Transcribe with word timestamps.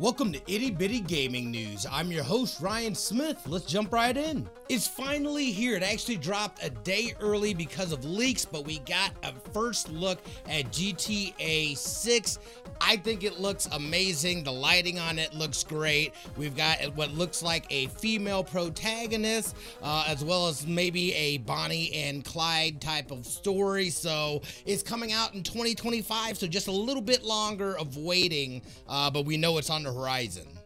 Welcome 0.00 0.32
to 0.32 0.38
Itty 0.46 0.70
Bitty 0.70 1.00
Gaming 1.00 1.50
News. 1.50 1.84
I'm 1.90 2.12
your 2.12 2.22
host, 2.22 2.60
Ryan 2.60 2.94
Smith. 2.94 3.42
Let's 3.48 3.64
jump 3.64 3.92
right 3.92 4.16
in. 4.16 4.48
It's 4.68 4.86
finally 4.86 5.50
here. 5.50 5.74
It 5.74 5.82
actually 5.82 6.18
dropped 6.18 6.62
a 6.62 6.70
day 6.70 7.16
early 7.18 7.52
because 7.52 7.90
of 7.90 8.04
leaks, 8.04 8.44
but 8.44 8.64
we 8.64 8.78
got 8.80 9.10
a 9.24 9.32
first 9.52 9.90
look 9.90 10.20
at 10.48 10.66
GTA 10.66 11.76
6. 11.76 12.38
I 12.80 12.96
think 12.96 13.24
it 13.24 13.40
looks 13.40 13.66
amazing. 13.72 14.44
The 14.44 14.52
lighting 14.52 15.00
on 15.00 15.18
it 15.18 15.34
looks 15.34 15.64
great. 15.64 16.14
We've 16.36 16.54
got 16.54 16.78
what 16.94 17.10
looks 17.14 17.42
like 17.42 17.66
a 17.70 17.86
female 17.86 18.44
protagonist, 18.44 19.56
uh, 19.82 20.04
as 20.06 20.22
well 20.22 20.46
as 20.46 20.64
maybe 20.64 21.12
a 21.14 21.38
Bonnie 21.38 21.92
and 21.92 22.24
Clyde 22.24 22.80
type 22.80 23.10
of 23.10 23.26
story. 23.26 23.90
So 23.90 24.42
it's 24.64 24.84
coming 24.84 25.12
out 25.12 25.34
in 25.34 25.42
2025, 25.42 26.38
so 26.38 26.46
just 26.46 26.68
a 26.68 26.72
little 26.72 27.02
bit 27.02 27.24
longer 27.24 27.76
of 27.76 27.96
waiting, 27.96 28.62
uh, 28.88 29.10
but 29.10 29.24
we 29.24 29.36
know 29.36 29.58
it's 29.58 29.70
on 29.70 29.82
the 29.82 29.87
horizon. 29.92 30.57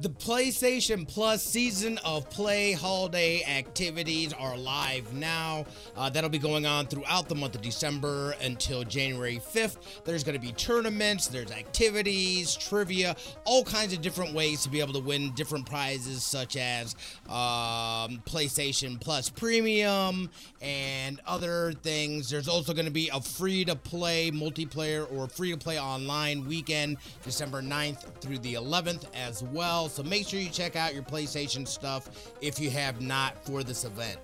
The 0.00 0.10
PlayStation 0.10 1.08
Plus 1.08 1.42
season 1.42 1.98
of 2.04 2.30
play 2.30 2.70
holiday 2.70 3.42
activities 3.42 4.32
are 4.32 4.56
live 4.56 5.12
now. 5.12 5.64
Uh, 5.96 6.08
that'll 6.08 6.30
be 6.30 6.38
going 6.38 6.66
on 6.66 6.86
throughout 6.86 7.28
the 7.28 7.34
month 7.34 7.56
of 7.56 7.62
December 7.62 8.36
until 8.40 8.84
January 8.84 9.40
5th. 9.52 10.04
There's 10.04 10.22
going 10.22 10.38
to 10.38 10.40
be 10.40 10.52
tournaments, 10.52 11.26
there's 11.26 11.50
activities, 11.50 12.54
trivia, 12.54 13.16
all 13.44 13.64
kinds 13.64 13.92
of 13.92 14.00
different 14.00 14.34
ways 14.34 14.62
to 14.62 14.68
be 14.68 14.78
able 14.80 14.92
to 14.92 15.00
win 15.00 15.32
different 15.34 15.66
prizes, 15.66 16.22
such 16.22 16.56
as 16.56 16.94
um, 17.28 18.22
PlayStation 18.24 19.00
Plus 19.00 19.28
Premium 19.28 20.30
and 20.62 21.20
other 21.26 21.72
things. 21.82 22.30
There's 22.30 22.46
also 22.46 22.72
going 22.72 22.86
to 22.86 22.92
be 22.92 23.10
a 23.12 23.20
free 23.20 23.64
to 23.64 23.74
play 23.74 24.30
multiplayer 24.30 25.12
or 25.12 25.26
free 25.26 25.50
to 25.50 25.58
play 25.58 25.80
online 25.80 26.46
weekend, 26.46 26.98
December 27.24 27.62
9th 27.62 28.20
through 28.20 28.38
the 28.38 28.54
11th 28.54 29.04
as 29.12 29.42
well. 29.42 29.87
So 29.88 30.02
make 30.02 30.26
sure 30.26 30.40
you 30.40 30.50
check 30.50 30.76
out 30.76 30.94
your 30.94 31.02
PlayStation 31.02 31.66
stuff 31.66 32.32
if 32.40 32.58
you 32.58 32.70
have 32.70 33.00
not 33.00 33.42
for 33.44 33.62
this 33.62 33.84
event. 33.84 34.18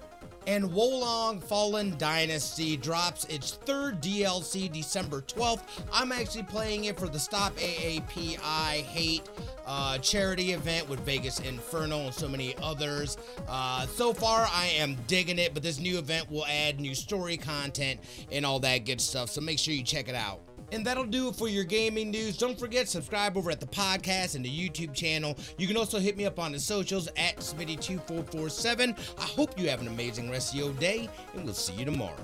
And 0.46 0.72
Wo 0.74 0.98
Long 0.98 1.40
Fallen 1.40 1.96
Dynasty 1.96 2.76
drops 2.76 3.24
its 3.26 3.52
third 3.52 4.02
DLC 4.02 4.70
December 4.70 5.22
12th. 5.22 5.62
I'm 5.92 6.12
actually 6.12 6.42
playing 6.42 6.84
it 6.84 6.98
for 6.98 7.08
the 7.08 7.18
Stop 7.18 7.56
AAPI 7.56 8.82
Hate 8.82 9.22
uh, 9.66 9.96
charity 9.98 10.52
event 10.52 10.86
with 10.88 11.00
Vegas 11.00 11.40
Inferno 11.40 12.00
and 12.00 12.14
so 12.14 12.28
many 12.28 12.54
others. 12.62 13.16
Uh, 13.48 13.86
so 13.86 14.12
far, 14.12 14.46
I 14.52 14.66
am 14.76 14.96
digging 15.06 15.38
it, 15.38 15.54
but 15.54 15.62
this 15.62 15.80
new 15.80 15.98
event 15.98 16.30
will 16.30 16.46
add 16.46 16.78
new 16.78 16.94
story 16.94 17.38
content 17.38 18.00
and 18.30 18.44
all 18.44 18.60
that 18.60 18.84
good 18.84 19.00
stuff. 19.00 19.30
So 19.30 19.40
make 19.40 19.58
sure 19.58 19.72
you 19.72 19.82
check 19.82 20.08
it 20.08 20.14
out. 20.14 20.40
And 20.74 20.84
that'll 20.84 21.04
do 21.04 21.28
it 21.28 21.36
for 21.36 21.46
your 21.48 21.62
gaming 21.62 22.10
news. 22.10 22.36
Don't 22.36 22.58
forget, 22.58 22.88
subscribe 22.88 23.36
over 23.36 23.48
at 23.52 23.60
the 23.60 23.66
podcast 23.66 24.34
and 24.34 24.44
the 24.44 24.50
YouTube 24.50 24.92
channel. 24.92 25.36
You 25.56 25.68
can 25.68 25.76
also 25.76 26.00
hit 26.00 26.16
me 26.16 26.26
up 26.26 26.40
on 26.40 26.50
the 26.50 26.58
socials 26.58 27.06
at 27.16 27.36
Smitty2447. 27.36 28.98
I 29.16 29.22
hope 29.22 29.56
you 29.56 29.68
have 29.68 29.80
an 29.80 29.86
amazing 29.86 30.28
rest 30.32 30.52
of 30.52 30.58
your 30.58 30.72
day, 30.72 31.08
and 31.34 31.44
we'll 31.44 31.54
see 31.54 31.74
you 31.74 31.84
tomorrow. 31.84 32.16